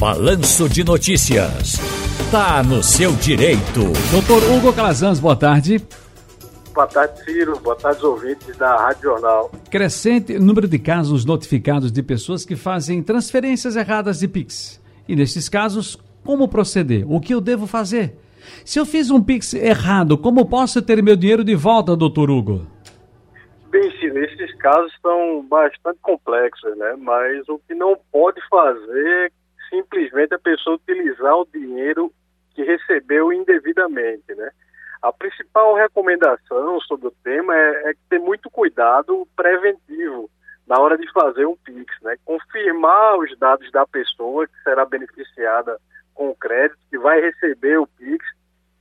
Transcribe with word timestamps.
Balanço 0.00 0.68
de 0.68 0.84
Notícias. 0.84 1.74
Tá 2.30 2.62
no 2.62 2.84
seu 2.84 3.10
direito. 3.16 3.80
Doutor 4.12 4.44
Hugo 4.48 4.72
Calazans, 4.72 5.18
boa 5.18 5.34
tarde. 5.34 5.84
Boa 6.72 6.86
tarde, 6.86 7.24
Ciro. 7.24 7.58
Boa 7.58 7.74
tarde, 7.74 8.06
ouvintes 8.06 8.56
da 8.56 8.76
Rádio 8.76 9.02
Jornal. 9.02 9.50
Crescente 9.68 10.38
número 10.38 10.68
de 10.68 10.78
casos 10.78 11.24
notificados 11.24 11.90
de 11.90 12.00
pessoas 12.00 12.44
que 12.44 12.54
fazem 12.54 13.02
transferências 13.02 13.74
erradas 13.74 14.20
de 14.20 14.28
Pix. 14.28 14.80
E 15.08 15.16
nesses 15.16 15.48
casos, 15.48 15.98
como 16.24 16.46
proceder? 16.46 17.04
O 17.10 17.20
que 17.20 17.34
eu 17.34 17.40
devo 17.40 17.66
fazer? 17.66 18.16
Se 18.64 18.78
eu 18.78 18.86
fiz 18.86 19.10
um 19.10 19.20
Pix 19.20 19.52
errado, 19.52 20.16
como 20.16 20.46
posso 20.46 20.80
ter 20.80 21.02
meu 21.02 21.16
dinheiro 21.16 21.42
de 21.42 21.56
volta, 21.56 21.96
doutor 21.96 22.30
Hugo? 22.30 22.64
Bem, 23.68 23.90
Ciro, 23.98 24.16
esses 24.24 24.54
casos 24.58 24.92
são 25.02 25.44
bastante 25.50 25.98
complexos, 26.00 26.78
né? 26.78 26.94
Mas 27.00 27.48
o 27.48 27.60
que 27.66 27.74
não 27.74 27.96
pode 28.12 28.40
fazer 28.48 29.26
é 29.26 29.37
simplesmente 29.98 30.34
a 30.34 30.38
pessoa 30.38 30.76
utilizar 30.76 31.34
o 31.34 31.46
dinheiro 31.52 32.12
que 32.54 32.62
recebeu 32.62 33.32
indevidamente, 33.32 34.34
né? 34.34 34.50
A 35.02 35.12
principal 35.12 35.74
recomendação 35.74 36.80
sobre 36.80 37.08
o 37.08 37.14
tema 37.22 37.54
é, 37.54 37.90
é 37.90 37.94
ter 38.08 38.18
muito 38.18 38.50
cuidado 38.50 39.26
preventivo 39.36 40.30
na 40.66 40.78
hora 40.78 40.98
de 40.98 41.10
fazer 41.12 41.46
um 41.46 41.56
PIX, 41.56 41.86
né? 42.02 42.16
Confirmar 42.24 43.18
os 43.18 43.36
dados 43.38 43.70
da 43.70 43.86
pessoa 43.86 44.46
que 44.46 44.62
será 44.62 44.84
beneficiada 44.84 45.78
com 46.14 46.30
o 46.30 46.36
crédito, 46.36 46.78
que 46.90 46.98
vai 46.98 47.20
receber 47.20 47.78
o 47.78 47.86
PIX, 47.86 48.24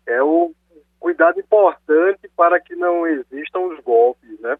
é 0.05 0.21
o 0.21 0.53
cuidado 0.99 1.39
importante 1.39 2.29
para 2.35 2.59
que 2.59 2.75
não 2.75 3.05
existam 3.07 3.59
os 3.59 3.79
golpes, 3.81 4.39
né? 4.39 4.57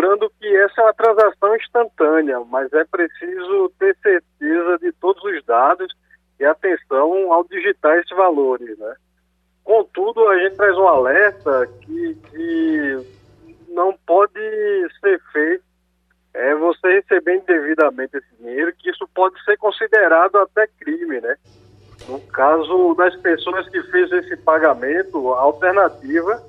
Lembrando 0.00 0.32
que 0.40 0.56
essa 0.56 0.80
é 0.80 0.84
uma 0.84 0.94
transação 0.94 1.54
instantânea, 1.56 2.40
mas 2.48 2.72
é 2.72 2.84
preciso 2.84 3.70
ter 3.78 3.94
certeza 4.02 4.78
de 4.78 4.92
todos 4.92 5.22
os 5.22 5.44
dados 5.44 5.92
e 6.38 6.44
atenção 6.44 7.30
ao 7.30 7.44
digitar 7.44 7.98
esses 7.98 8.16
valores, 8.16 8.78
né? 8.78 8.94
Contudo, 9.62 10.26
a 10.26 10.38
gente 10.38 10.56
traz 10.56 10.74
um 10.78 10.88
alerta 10.88 11.66
que, 11.82 12.14
que 12.14 13.06
não 13.68 13.94
pode 14.06 14.40
ser 15.00 15.20
feito 15.32 15.64
é 16.32 16.54
você 16.54 16.94
receber 16.94 17.34
indevidamente 17.34 18.16
esse 18.16 18.36
dinheiro, 18.40 18.72
que 18.78 18.88
isso 18.88 19.06
pode 19.14 19.38
ser 19.44 19.58
considerado 19.58 20.36
até 20.36 20.66
crime, 20.78 21.20
né? 21.20 21.36
No 22.08 22.18
caso 22.20 22.94
das 22.94 23.14
pessoas 23.16 23.68
que 23.68 23.82
fez 23.82 24.10
esse 24.12 24.36
pagamento, 24.38 25.34
a 25.34 25.40
alternativa, 25.40 26.42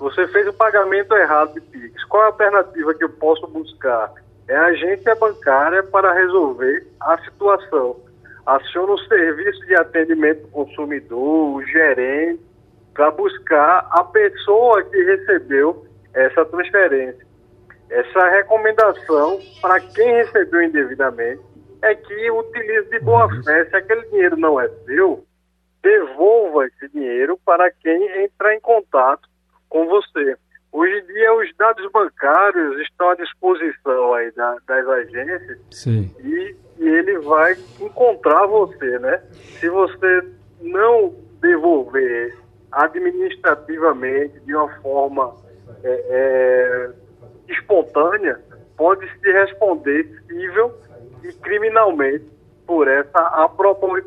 você 0.00 0.26
fez 0.28 0.48
o 0.48 0.52
pagamento 0.54 1.14
errado 1.14 1.52
de 1.52 1.60
Pix. 1.60 2.02
Qual 2.04 2.22
a 2.22 2.26
alternativa 2.26 2.94
que 2.94 3.04
eu 3.04 3.10
posso 3.10 3.46
buscar? 3.46 4.10
É 4.48 4.56
a 4.56 4.64
agência 4.64 5.14
bancária 5.14 5.82
para 5.82 6.14
resolver 6.14 6.86
a 6.98 7.18
situação. 7.18 8.00
Aciona 8.46 8.94
o 8.94 8.98
serviço 8.98 9.60
de 9.66 9.76
atendimento 9.76 10.44
ao 10.44 10.64
consumidor, 10.64 11.54
o 11.54 11.62
gerente, 11.66 12.40
para 12.94 13.10
buscar 13.10 13.86
a 13.90 14.02
pessoa 14.04 14.82
que 14.84 14.96
recebeu 15.04 15.86
essa 16.14 16.46
transferência. 16.46 17.26
Essa 17.90 18.28
recomendação 18.30 19.38
para 19.60 19.80
quem 19.80 20.14
recebeu 20.14 20.62
indevidamente 20.62 21.42
é 21.82 21.94
que 21.94 22.30
utilize 22.30 22.88
de 22.88 23.00
boa 23.00 23.28
fé. 23.44 23.66
Se 23.66 23.76
aquele 23.76 24.02
dinheiro 24.06 24.36
não 24.38 24.58
é 24.58 24.66
seu, 24.86 25.24
devolva 25.82 26.66
esse 26.66 26.88
dinheiro 26.88 27.38
para 27.44 27.70
quem 27.70 28.24
entrar 28.24 28.54
em 28.54 28.60
contato 28.60 29.29
com 29.70 29.86
você. 29.86 30.36
Hoje 30.72 30.98
em 30.98 31.06
dia, 31.06 31.34
os 31.34 31.56
dados 31.56 31.90
bancários 31.90 32.80
estão 32.82 33.10
à 33.10 33.14
disposição 33.14 34.14
aí 34.14 34.30
da, 34.32 34.56
das 34.68 34.86
agências 34.86 35.58
Sim. 35.70 36.14
E, 36.20 36.56
e 36.78 36.88
ele 36.88 37.18
vai 37.20 37.56
encontrar 37.80 38.46
você, 38.46 38.98
né? 38.98 39.22
Se 39.58 39.68
você 39.68 40.28
não 40.60 41.14
devolver 41.40 42.36
administrativamente, 42.70 44.38
de 44.40 44.54
uma 44.54 44.68
forma 44.80 45.34
é, 45.82 46.04
é, 46.08 46.90
espontânea, 47.52 48.40
pode 48.76 49.06
se 49.18 49.32
responder 49.32 50.22
civil 50.28 50.72
e 51.24 51.32
criminalmente 51.32 52.24
por 52.70 52.86
essa 52.86 53.18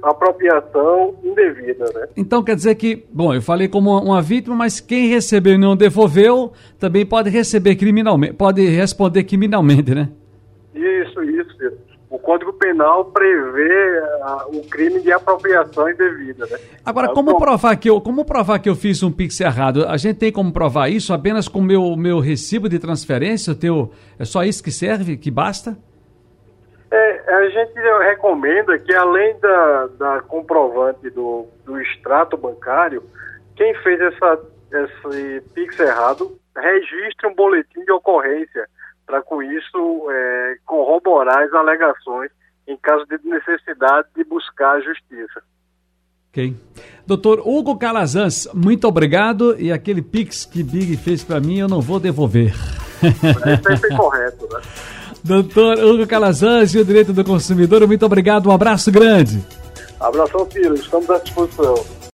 apropriação 0.03 1.15
indevida, 1.21 1.83
né? 1.93 2.07
Então 2.15 2.41
quer 2.41 2.55
dizer 2.55 2.75
que, 2.75 3.05
bom, 3.11 3.33
eu 3.33 3.41
falei 3.41 3.67
como 3.67 3.91
uma 3.99 4.21
vítima, 4.21 4.55
mas 4.55 4.79
quem 4.79 5.09
recebeu 5.09 5.55
e 5.55 5.57
não 5.57 5.75
devolveu 5.75 6.53
também 6.79 7.05
pode 7.05 7.29
receber 7.29 7.75
criminalmente, 7.75 8.35
pode 8.35 8.65
responder 8.65 9.25
criminalmente, 9.25 9.93
né? 9.93 10.09
Isso, 10.73 11.21
isso. 11.23 11.73
O 12.09 12.17
Código 12.17 12.53
Penal 12.53 13.03
prevê 13.05 13.99
uh, 13.99 14.57
o 14.57 14.61
crime 14.69 15.01
de 15.01 15.11
apropriação 15.11 15.89
indevida, 15.89 16.45
né? 16.45 16.57
Agora, 16.85 17.09
como 17.09 17.37
provar 17.37 17.75
que 17.75 17.89
eu, 17.89 17.99
como 17.99 18.23
provar 18.23 18.59
que 18.59 18.69
eu 18.69 18.77
fiz 18.77 19.03
um 19.03 19.11
pix 19.11 19.41
errado? 19.41 19.85
A 19.89 19.97
gente 19.97 20.19
tem 20.19 20.31
como 20.31 20.53
provar 20.53 20.87
isso 20.87 21.11
apenas 21.11 21.49
com 21.49 21.59
o 21.59 21.63
meu, 21.63 21.97
meu 21.97 22.21
recibo 22.21 22.69
de 22.69 22.79
transferência? 22.79 23.51
O 23.51 23.55
teu, 23.57 23.91
é 24.17 24.23
só 24.23 24.41
isso 24.45 24.63
que 24.63 24.71
serve, 24.71 25.17
que 25.17 25.29
basta? 25.29 25.77
É, 27.33 27.47
a 27.47 27.49
gente 27.49 27.73
recomenda 28.05 28.77
que 28.77 28.93
além 28.93 29.37
da, 29.39 29.87
da 29.97 30.21
comprovante 30.21 31.09
do, 31.09 31.47
do 31.65 31.81
extrato 31.81 32.37
bancário, 32.37 33.03
quem 33.55 33.73
fez 33.81 33.99
essa, 33.99 34.39
esse 34.71 35.41
PIX 35.53 35.79
errado, 35.79 36.37
registre 36.55 37.27
um 37.27 37.33
boletim 37.33 37.83
de 37.83 37.91
ocorrência 37.91 38.67
para 39.05 39.21
com 39.23 39.41
isso 39.41 40.07
é, 40.11 40.55
corroborar 40.65 41.39
as 41.39 41.53
alegações 41.53 42.31
em 42.67 42.77
caso 42.77 43.05
de 43.05 43.17
necessidade 43.27 44.07
de 44.15 44.23
buscar 44.23 44.77
a 44.77 44.81
justiça. 44.81 45.41
Ok. 46.29 46.55
Doutor 47.05 47.41
Hugo 47.45 47.77
Calazans, 47.77 48.47
muito 48.53 48.87
obrigado. 48.87 49.59
E 49.59 49.71
aquele 49.71 50.01
Pix 50.01 50.45
que 50.45 50.63
Big 50.63 50.95
fez 50.97 51.23
para 51.23 51.39
mim, 51.39 51.59
eu 51.59 51.67
não 51.67 51.81
vou 51.81 51.99
devolver. 51.99 52.53
É 53.03 53.75
sempre 53.75 53.95
correto, 53.97 54.47
né? 54.51 54.61
Doutor 55.23 55.79
Hugo 55.79 56.05
Calazans, 56.05 56.73
o 56.75 56.83
Direito 56.83 57.13
do 57.13 57.23
Consumidor, 57.23 57.87
muito 57.87 58.05
obrigado, 58.05 58.49
um 58.49 58.51
abraço 58.51 58.91
grande. 58.91 59.41
Abração, 59.99 60.45
filho, 60.51 60.73
estamos 60.73 61.09
à 61.09 61.17
disposição. 61.17 61.75